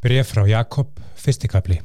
[0.00, 1.76] Bref frá Jakob, fyrstikabli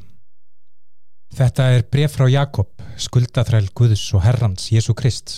[1.36, 5.34] Þetta er bref frá Jakob, skuldaþræl Guðs og Herrans Jésu Krist.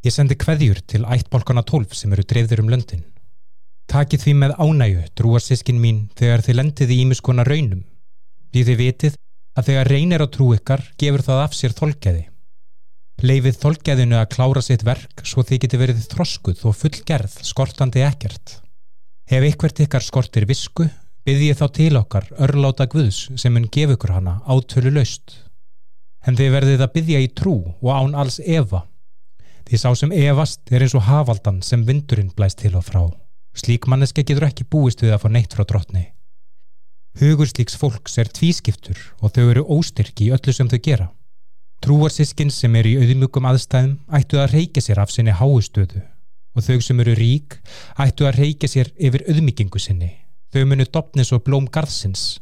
[0.00, 3.04] Ég sendi kveðjur til ættbálkana 12 sem eru dreifður um löndin.
[3.92, 7.84] Takið því með ánægu, drúar sískin mín, þegar þið lendið í ímiskona raunum.
[8.48, 9.20] Því þið vitið
[9.52, 12.26] að þegar reynir á trú ykkar gefur það af sér þolkeði.
[13.28, 18.62] Leifið þolkeðinu að klára sitt verk svo þið geti verið þroskuð og fullgerð, skortandi ekkert.
[19.28, 20.88] Hef ykkvert ykkar skortir visku,
[21.24, 25.38] Byði ég þá til okkar örláta Guðs sem mun gef ykkur hana átölu laust.
[26.28, 28.82] En þið verðið að byðja í trú og án alls Eva.
[29.64, 33.06] Því sá sem Evast er eins og havaldan sem vindurinn blæst til og frá.
[33.56, 36.02] Slík manneske getur ekki búist við að fá neitt frá drotni.
[37.22, 41.06] Hugur slíks fólks er tvískiptur og þau eru óstyrki í öllu sem þau gera.
[41.80, 46.04] Trúarsískinn sem er í auðmjögum aðstæðum ættu að reyka sér af sinni háustöðu
[46.54, 47.56] og þau sem eru rík
[48.04, 50.12] ættu að reyka sér yfir auðmyggingu sinni
[50.54, 52.36] Þau munu dopnis og blóm garðsins.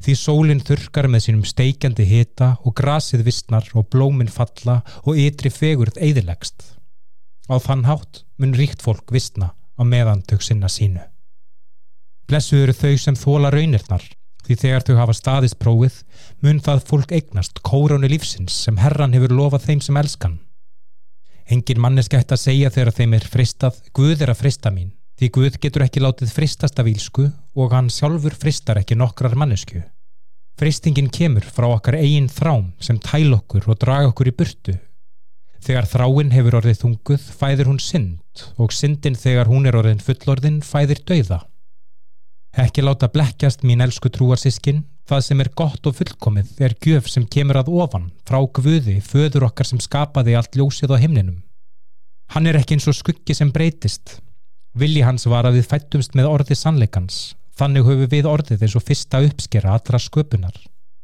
[0.00, 5.52] Því sólinn þurkar með sínum steikjandi hita og grasið vissnar og blóminn falla og ytri
[5.52, 6.64] fegurð eðilegst.
[7.52, 11.04] Á þann hátt mun ríkt fólk vissna á meðantök sinna sínu.
[12.24, 14.08] Blessuð eru þau sem þóla raunirnar
[14.48, 16.00] því þegar þau hafa staðist prófið
[16.40, 20.40] mun það fólk eignast kóránu lífsins sem herran hefur lofað þeim sem elskan.
[21.44, 24.94] Engin manneskætt að segja þegar þeim er fristað, Guð er að frista mín
[25.24, 27.22] Því Guð getur ekki látið fristast af ílsku
[27.56, 29.78] og hann sjálfur fristar ekki nokkrar mannesku.
[30.60, 34.74] Fristingin kemur frá okkar eigin þrám sem tæl okkur og draga okkur í burtu.
[35.64, 40.58] Þegar þráin hefur orðið þunguð fæðir hún synd og syndin þegar hún er orðin fullorðin
[40.60, 41.40] fæðir dauða.
[42.66, 47.24] Ekki láta blekkjast mín elsku trúarsískin, það sem er gott og fullkomið er gjöf sem
[47.24, 51.40] kemur að ofan frá Guði, föður okkar sem skapaði allt ljósið á himninum.
[52.36, 54.18] Hann er ekki eins og skuggi sem breytist,
[54.74, 57.18] Vilji hans var að við fættumst með orði sannleikans.
[57.54, 60.56] Þannig höfu við orðið eins og fyrsta uppskera allra sköpunar.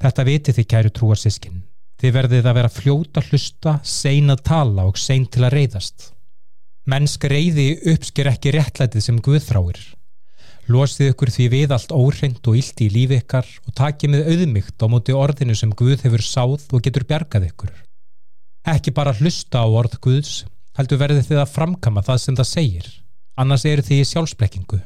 [0.02, 1.60] Þetta viti þið kæru trúarsískin.
[2.02, 6.08] Þið verðið að vera fljóta hlusta, sein að tala og sein til að reyðast.
[6.90, 9.82] Mennsk reyði uppsker ekki réttlætið sem Guð þráir.
[10.70, 14.82] Losið ykkur því við allt óhreint og illt í lífi ykkar og takið með auðmygt
[14.82, 17.70] á móti orðinu sem Guð hefur sáð og getur bjargað ykkur.
[18.74, 20.42] Ekki bara hlusta á orð Guðs,
[20.74, 22.90] heldur verðið þið að framkama það sem það segir
[23.36, 24.80] annars eru því sjálfsblekkingu.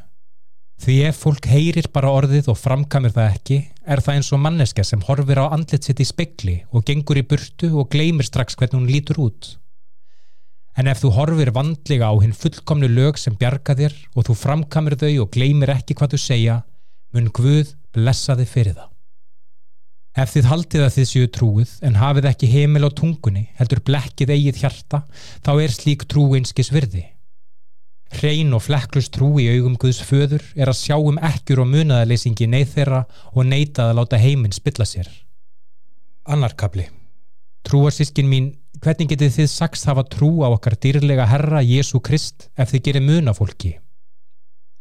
[0.85, 4.85] Því ef fólk heyrir bara orðið og framkamir það ekki, er það eins og manneska
[4.85, 8.81] sem horfir á andlit sitt í spekli og gengur í burtu og gleymir strax hvernig
[8.81, 9.55] hún lítur út.
[10.75, 14.99] En ef þú horfir vandlega á hinn fullkomnu lög sem bjarga þér og þú framkamir
[14.99, 16.59] þau og gleymir ekki hvað þú segja,
[17.15, 18.91] mun Guð blessa þið fyrir það.
[20.15, 24.35] Ef þið haldið að þið séu trúið en hafið ekki heimil á tungunni heldur blekkið
[24.35, 25.03] eigið hjarta,
[25.43, 27.14] þá er slík trú einskis virði.
[28.13, 32.47] Hrein og flekklust trú í augum Guðs föður er að sjá um ekkjur og munaðarleysingi
[32.51, 35.09] neyð þeirra og neytað að láta heiminn spilla sér.
[36.25, 36.89] Annarkabli
[37.65, 38.51] Trúarsískin mín,
[38.85, 43.07] hvernig getið þið sagst hafa trú á okkar dýrlega Herra Jésu Krist ef þið gerir
[43.07, 43.73] munafólki?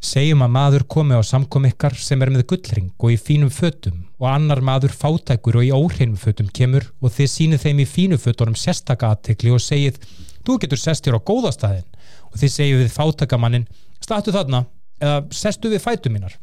[0.03, 4.01] Segjum að maður komi á samkom ykkar sem er með gullring og í fínum fötum
[4.19, 8.19] og annar maður fátækur og í óhreinum fötum kemur og þið sínið þeim í fínu
[8.19, 10.01] fötunum sérstaka aðtekli og segið,
[10.43, 11.89] þú getur sest hér á góðastæðin
[12.31, 13.67] og þið segjum við fátakamannin
[14.03, 14.65] statu þarna
[15.03, 16.35] eða sestu við fætu mínar.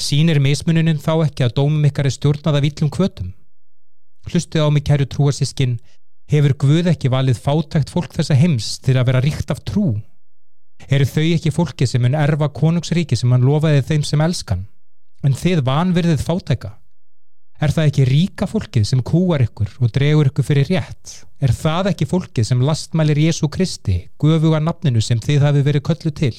[0.00, 3.34] Sínir mismuninin þá ekki að dómum ykkar er stjórnað af íllum kvötum
[4.28, 5.78] hlustið á mig kæru trúarsískin
[6.30, 9.96] hefur Guð ekki valið fátækt fólk þessa heims til að vera ríkt af trú?
[10.88, 14.66] Eru þau ekki fólki sem mun erfa konungsríki sem hann lofaði þeim sem elskan?
[15.24, 16.76] En þið vanverðið fátæka
[17.60, 21.18] Er það ekki ríka fólkið sem kúar ykkur og dregur ykkur fyrir rétt?
[21.44, 26.12] Er það ekki fólkið sem lastmælir Jésu Kristi, guðvuga nafninu sem þið hafi verið köllu
[26.16, 26.32] til?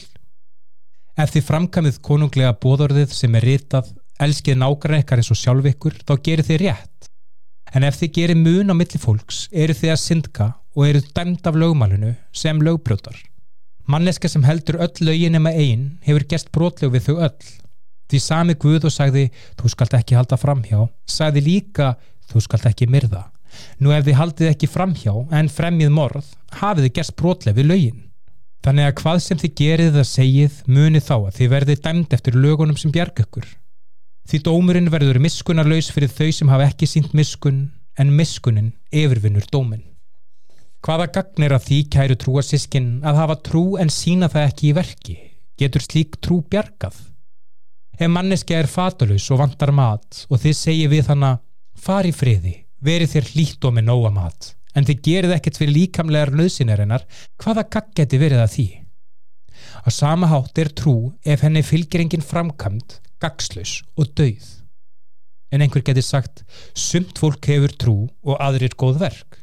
[1.22, 6.02] Ef þið framkamið konunglega bóðorðið sem er ritað, elskið nákvæmlega ykkar eins og sjálf ykkur,
[6.02, 7.10] þá gerir þið rétt.
[7.70, 11.46] En ef þið gerir mun á milli fólks, eru þið að syndka og eru dæmt
[11.46, 13.22] af lögmálinu sem lögbrjótar.
[13.86, 17.52] Manneska sem heldur öll lögin nema einn hefur gest brotlegu við þau öll
[18.12, 21.94] Því sami Guð og sagði, þú skalt ekki halda framhjá, sagði líka,
[22.28, 23.30] þú skalt ekki myrða.
[23.80, 26.28] Nú ef þið haldið ekki framhjá en fremjið morð,
[26.60, 28.02] hafið þið gerst brotlefið lögin.
[28.62, 32.38] Þannig að hvað sem þið gerið það segið munið þá að þið verðið dæmt eftir
[32.38, 33.48] lögunum sem bjarg ykkur.
[34.30, 37.64] Því dómurinn verður miskunarlaus fyrir þau sem hafa ekki sínt miskun,
[38.00, 39.88] en miskunin yfirvinnur dóminn.
[40.86, 44.76] Hvaða gagnir að því kæru trúa sískinn að hafa trú en sína það ekki í
[44.78, 45.18] verki?
[45.62, 47.11] Getur slík trú bjargað?
[48.00, 51.36] Ef manneski er fatalus og vantar mat og þið segir við hana
[51.76, 55.76] far í friði, verið þér hlýtt og með nóga mat en þið gerið ekkert fyrir
[55.76, 57.04] líkamlegar nöðsinarinnar,
[57.42, 58.68] hvaða gagg geti verið að því?
[59.84, 60.96] Á sama hátt er trú
[61.26, 64.48] ef henni fylgir engin framkvæmt gagslaus og dauð.
[65.52, 69.40] En einhver getur sagt, sumt fólk hefur trú og aðrir góð verk.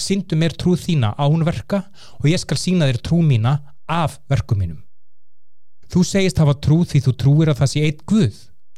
[0.00, 1.84] Sýndu mér trú þína án verka
[2.18, 4.80] og ég skal sína þér trú mína af verkum mínum.
[5.90, 8.36] Þú segist hafa trú því þú trúir að það sé eitt Guð,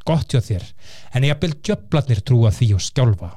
[0.08, 0.62] gott hjá þér,
[1.12, 3.28] en ég vil djöflatnir trúa því og skjálfa.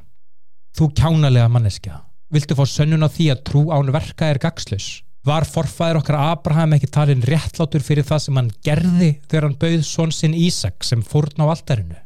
[0.76, 1.98] Þú kjánalega manneskja,
[2.32, 5.02] viltu fá sönnun á því að trú án verka er gagslaus?
[5.26, 9.86] Var forfæðir okkar Abraham ekki talin réttlátur fyrir það sem hann gerði þegar hann bauð
[9.88, 11.98] són sinn Ísak sem fórn á altarinu?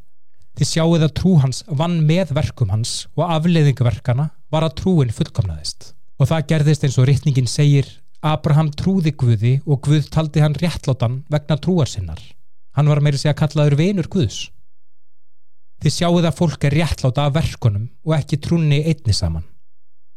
[0.56, 5.92] Þið sjáuð að trú hans vann með verkum hans og afleiðinguverkana var að trúin fullkomnaðist.
[6.18, 7.86] Og það gerðist eins og rittningin segir
[8.20, 12.20] Abraham trúði Guði og Guð taldi hann réttlátan vegna trúar sinnar.
[12.76, 14.50] Hann var meiri segja kallaður venur Guðs.
[15.80, 19.46] Þið sjáuð að fólk er réttláta af verkunum og ekki trúni einni saman.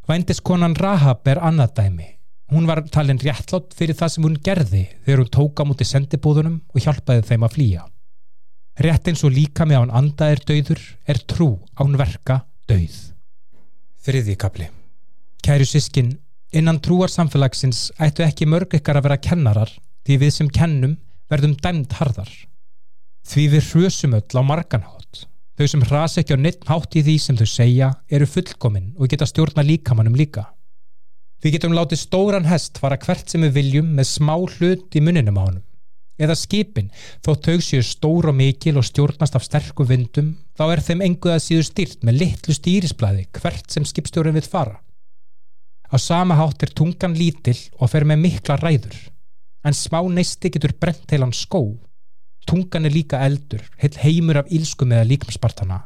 [0.08, 2.10] Vændiskonan Rahab er annað dæmi
[2.54, 6.84] Hún var talin réttlátt fyrir það sem hún gerði þegar hún tóka mútið sendibúðunum og
[6.84, 7.86] hjálpaði þeim að flýja.
[8.84, 11.48] Rétt eins og líka með án anda er döður er trú
[11.80, 12.98] án verka döð.
[14.06, 14.68] Þriði kapli.
[15.44, 16.12] Kæru sískin,
[16.54, 19.72] innan trúarsamfélagsins ættu ekki mörg ykkar að vera kennarar
[20.06, 20.98] því við sem kennum
[21.32, 22.32] verðum dæmt harðar.
[23.28, 25.26] Því við hrjösum öll á marganhátt.
[25.58, 29.12] Þau sem hrasa ekki á neitt hátt í því sem þau segja eru fullkominn og
[29.12, 30.48] geta stjórna líkamannum líka.
[31.44, 35.40] Við getum látið stóran hest fara hvert sem við viljum með smá hlut í muninum
[35.40, 35.62] á hann.
[36.22, 36.92] Eða skipin,
[37.26, 41.36] þó þau séu stór og mikil og stjórnast af sterkum vindum, þá er þeim enguð
[41.36, 44.78] að síðu styrt með litlu stýrisblæði hvert sem skipstjórin við fara.
[45.94, 48.96] Á sama hátt er tungan lítill og fer með mikla ræður,
[49.62, 51.62] en smá neisti getur brent heilan skó.
[52.50, 55.84] Tungan er líka eldur, heil heimur af ílskum eða líkamspartana.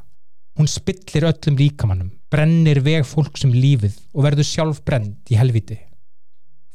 [0.55, 5.77] Hún spillir öllum líkamannum, brennir veg fólk sem lífið og verður sjálf brend í helviti.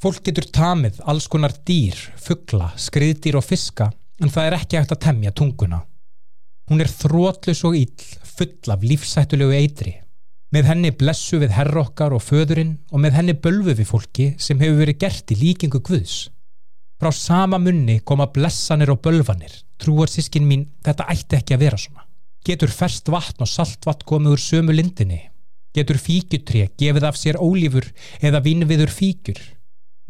[0.02, 3.88] Fólk getur tamið alls konar dýr, fuggla, skriðdýr og fiska
[4.20, 5.80] en það er ekki hægt að temja tunguna.
[6.68, 10.01] Hún er þrótlus og íll, full af lífsættulegu eitri.
[10.52, 14.82] Með henni blessu við herrokkar og föðurinn og með henni bölfu við fólki sem hefur
[14.82, 16.28] verið gert í líkingu guðs.
[17.00, 19.54] Frá sama munni koma blessanir og bölfanir.
[19.80, 22.06] Trúar sískin mín, þetta ætti ekki að vera svona.
[22.46, 25.22] Getur ferst vatn og saltvatn komið úr sömu lindinni
[25.72, 27.86] Getur fíkjutré gefið af sér ólífur
[28.20, 29.38] eða vinnviður fíkjur?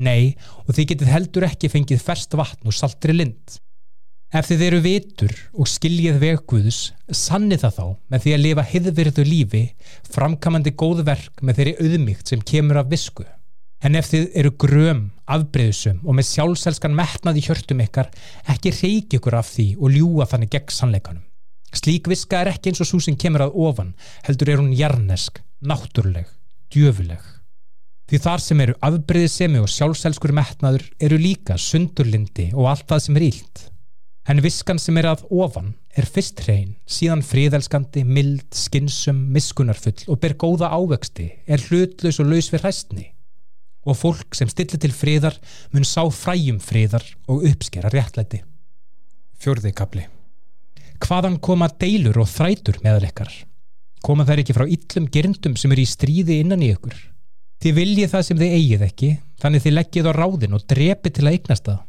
[0.02, 0.34] Nei,
[0.66, 3.60] og þið getið heldur ekki fengið ferst vatn og saltri lind.
[4.32, 6.76] Ef þið eru vitur og skiljið vegguðus,
[7.12, 9.60] sanni það þá með því að lifa hiðvirðu lífi,
[10.08, 13.26] framkamandi góð verk með þeirri auðmygt sem kemur af visku.
[13.84, 18.08] En ef þið eru gröm, afbreyðsum og með sjálfselskan metnað í hjörtum ykkar,
[18.48, 21.26] ekki reiki ykkur af því og ljúa þannig gegn sannleikanum.
[21.76, 23.90] Slík viska er ekki eins og svo sem kemur að ofan,
[24.24, 26.30] heldur er hún jarnesk, náttúrleg,
[26.72, 27.20] djöfuleg.
[28.08, 33.20] Því þar sem eru afbreyðisemi og sjálfselskur metnaður eru líka sundurlindi og allt það sem
[33.20, 33.66] er ílt.
[34.28, 40.20] En viskan sem er að ofan er fyrst hrein, síðan fríðelskandi, mild, skinsum, miskunarfull og
[40.22, 43.08] ber góða ávexti, er hlutlaus og laus við hræstni.
[43.82, 45.40] Og fólk sem stillir til fríðar
[45.74, 48.44] mun sá fræjum fríðar og uppskera réttlæti.
[49.42, 50.06] Fjörði kapli
[51.02, 53.32] hvaðan koma deilur og þrætur meðal ykkar?
[54.02, 56.94] Koma þær ekki frá yllum gerndum sem eru í stríði innan í ykkur?
[57.62, 59.10] Þið viljið það sem þið eigið ekki,
[59.42, 61.80] þannig þið leggjið á ráðin og drepið til að eignast það.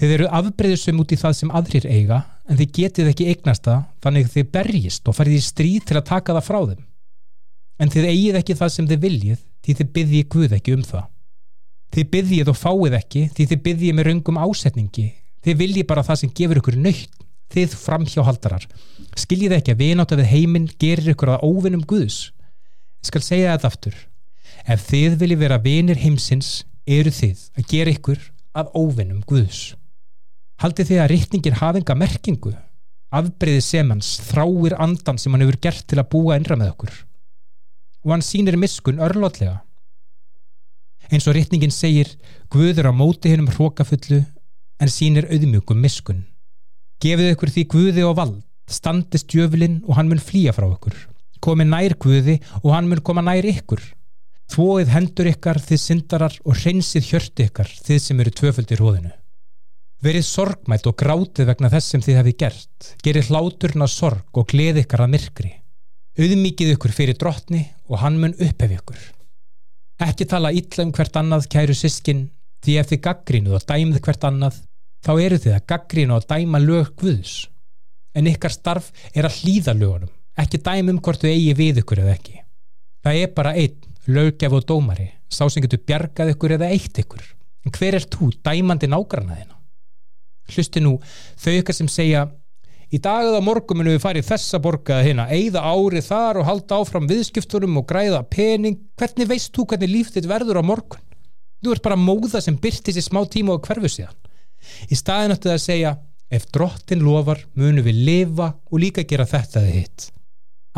[0.00, 3.82] Þið eru afbreyðsum út í það sem aðrir eiga, en þið getið ekki eignast það,
[4.00, 6.84] þannig þið berjist og farið í stríð til að taka það frá þeim.
[7.80, 11.06] En þið eigið ekki það sem þið viljið, því þið byggjið Guð ekki um það.
[11.90, 15.06] Þið byggjið og fáið ekki, því þið byggjið með röngum ásetningi.
[15.44, 18.66] Þið viljið bara það sem gefur ykkur nöytt þið framhjáhaldarar
[19.18, 23.70] skiljið ekki að vinátt af heiminn gerir ykkur að óvinnum Guðs ég skal segja þetta
[23.72, 23.96] aftur
[24.70, 26.50] ef þið viljið vera vinir heimsins
[26.86, 28.22] eru þið að gera ykkur
[28.60, 29.62] að óvinnum Guðs
[30.62, 32.54] haldið þið að rittningin hafi enga merkingu
[33.20, 36.96] afbreyði sem hans þráir andan sem hann hefur gert til að búa einra með okkur
[38.04, 39.60] og hann sínir miskun örlótlega
[41.10, 42.12] eins og rittningin segir
[42.50, 44.20] Guður á móti hennum hrókafullu
[44.80, 46.22] en sínir auðmjögum miskun
[47.00, 50.92] Gefið ykkur því Guði og vald, standist djöflin og hann mun flýja frá ykkur.
[51.40, 53.80] Komið nær Guði og hann mun koma nær ykkur.
[54.52, 59.14] Þvóið hendur ykkar þið syndarar og hreinsið hjörti ykkar þið sem eru tvöföldir hóðinu.
[60.00, 62.90] Verið sorgmætt og grátið vegna þess sem þið hefði gert.
[63.04, 65.50] Gerið hláturna sorg og gleði ykkar að myrkri.
[66.20, 69.00] Auðmikið ykkur fyrir drottni og hann mun upphef ykkur.
[70.00, 72.30] Ekki tala illa um hvert annað kæru sískin
[72.64, 74.60] því ef þið gaggrínuð og dæmið hvert annað
[75.04, 77.34] þá eru þið að gaggrína og dæma lög Guðs
[78.16, 82.16] en ykkar starf er að hlýða lögunum ekki dæmum hvort þau eigi við ykkur eða
[82.16, 82.36] ekki
[83.04, 83.78] það er bara einn
[84.10, 87.24] lögjaf og dómari sá sem getur bjargað ykkur eða eitt ykkur
[87.64, 89.59] en hver er þú dæmandi nágrannaðina
[90.54, 90.96] hlusti nú
[91.40, 92.28] þau ykkar sem segja
[92.90, 96.78] Í dag eða morgun munum við farið þessa borgaða hérna, eigða árið þar og halda
[96.82, 98.80] áfram viðskiptunum og græða pening.
[98.98, 101.04] Hvernig veist þú hvernig líf þitt verður á morgun?
[101.62, 104.16] Þú ert bara móða sem byrtist í smá tíma og hverfu síðan.
[104.90, 105.92] Í staðin ættu það að segja,
[106.34, 110.10] ef drottin lofar munum við lifa og líka gera þetta þið hitt.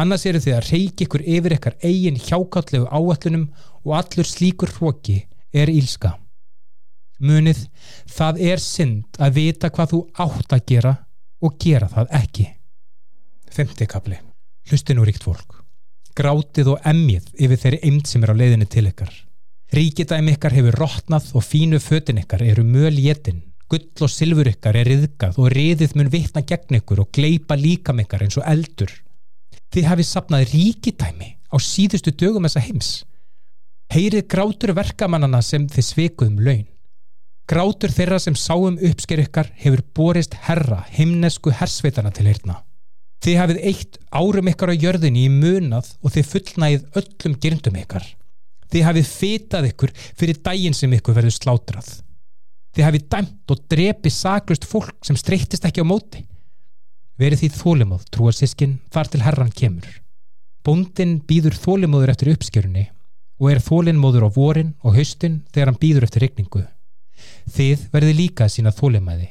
[0.02, 3.48] Annars eru þið að reiki ykkur yfir ykkar eigin hjákallegu áallunum
[3.86, 6.18] og allur slíkur hróki er ílska.
[7.22, 7.66] Munið,
[8.10, 10.94] það er synd að vita hvað þú átt að gera
[11.42, 12.46] og gera það ekki.
[13.52, 14.18] Femtikabli.
[14.70, 15.60] Hlusti nú ríkt fólk.
[16.18, 19.12] Grátið og emmið yfir þeirri eind sem er á leiðinni til ykkar.
[19.72, 23.40] Ríkidæmi ykkar hefur rótnað og fínu fötin ykkar eru möl jétin.
[23.70, 28.02] Gull og silfur ykkar er riðgað og riðið mun vitna gegn ykkur og gleipa líkam
[28.02, 28.92] ykkar eins og eldur.
[29.72, 32.90] Þið hafið sapnað ríkidæmi á síðustu dögum þessa heims.
[33.92, 36.68] Heyrið grátur verkamannana sem þið sveikuðum laun.
[37.50, 42.60] Grátur þeirra sem sáum uppsker ykkar hefur borist herra himnesku hersveitana til hérna.
[43.22, 48.06] Þið hafið eitt árum ykkar á jörðinni í munað og þið fullnægið öllum gyrndum ykkar.
[48.72, 51.90] Þið hafið fitað ykkur fyrir daginn sem ykkur verður slátrað.
[52.72, 56.24] Þið hafið dæmt og drepið saklust fólk sem streytist ekki á móti.
[57.20, 59.86] Verið því þólimóð, trúar sískin, þar til herran kemur.
[60.64, 62.86] Bóndin býður þólimóður eftir uppskjörunni
[63.42, 66.62] og er þólinmóður á vorin og haustin þegar hann býður eftir regningu.
[67.52, 69.28] Þið verði líka sína þólimæði.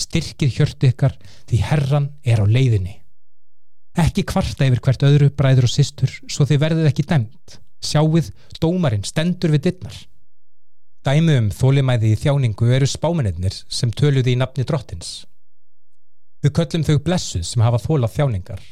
[0.00, 1.16] Styrkið hjörtu ykkar
[1.50, 2.98] því herran er á leiðinni.
[3.98, 7.58] Ekki kvarta yfir hvert öðru bræður og sistur svo þið verðið ekki dæmt.
[7.82, 8.30] Sjáuð,
[8.62, 9.96] dómarinn stendur við dittnar.
[11.02, 15.24] Dæmi um þólimæði í þjáningu eru spámennir sem töluði í nafni drottins.
[16.42, 18.62] Við köllum þau blessuð sem hafa þólað þjáningar.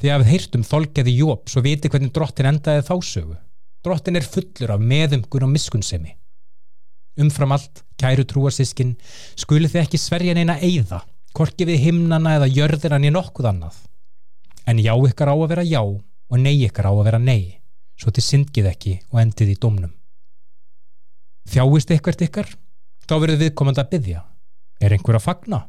[0.00, 3.36] Þið hafið heyrt um þolgeði jóp svo viti hvernig drottin endaði þásögu.
[3.84, 6.14] Drottin er fullur af meðumgun og miskunnsemi.
[7.20, 8.96] Umfram allt, kæru trúarsískin,
[9.38, 11.02] skuli þið ekki sverja neina eigða,
[11.34, 13.76] korki við himnana eða jörðina niður nokkuð annað.
[14.66, 17.60] En já ykkar á að vera já og nei ykkar á að vera nei
[18.00, 19.92] svo þið syndgið ekki og endið í domnum.
[21.50, 22.48] Þjáist eitthvert ykkar?
[23.04, 24.22] Þá verður viðkomandi að byggja.
[24.80, 25.60] Er einhver að fagna?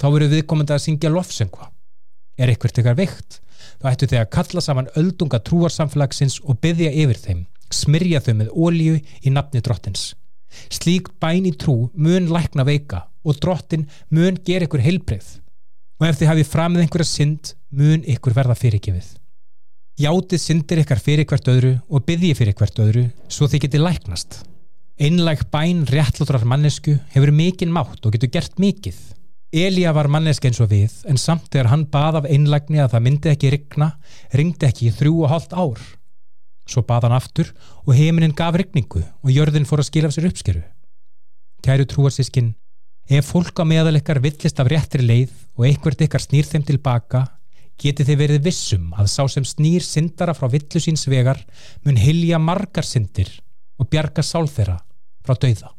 [0.00, 1.68] Þá verður viðkomandi að syngja lofsengva.
[2.38, 3.40] Er eitthvert ykkar veikt?
[3.78, 8.52] Þá ættu þið að kalla saman öldunga trúarsamfélagsins og byggja yfir þeim, smyrja þau með
[8.54, 10.14] ólíu í nafni drottins.
[10.72, 15.28] Slík bæni trú mun lækna veika og drottin mun gera ykkur heilbreyð.
[15.98, 19.08] Og ef þið hafið framið einhverja synd, mun ykkur verða fyrirgefið.
[19.98, 24.40] Játið syndir ykkar fyrir hvert öðru og byggði fyrir hvert öðru svo þið getið læknast.
[24.98, 28.96] Einlæg bæn réttlótrar mannesku hefur mikinn mátt og getur gert mikið.
[29.48, 33.04] Elíja var mannesk eins og við en samt þegar hann bað af einlægni að það
[33.06, 33.88] myndi ekki rigna,
[34.36, 35.82] ringdi ekki í þrjú og hálft ár.
[36.68, 37.50] Svo bað hann aftur
[37.86, 40.62] og heiminin gaf rigningu og jörðin fór að skilja af sér uppskeru.
[41.64, 42.52] Kæru trúarsískin,
[43.08, 47.24] ef fólk á meðal ykkar villist af réttri leið og einhvert ykkar snýr þeim tilbaka
[47.80, 51.40] geti þið verið vissum að sá sem snýr syndara frá villu síns vegar
[51.86, 53.30] mun hilja margar syndir
[53.78, 54.80] og bjarga sál þeirra
[55.24, 55.77] frá dauða.